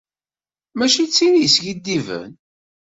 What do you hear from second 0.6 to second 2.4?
Mačči d tin yeskiddiben.